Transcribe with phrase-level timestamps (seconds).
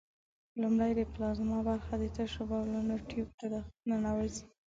[0.61, 3.45] لومړی د پلازما برخه د تشو بولو نل ټیوب ته
[3.89, 4.43] ننوزي.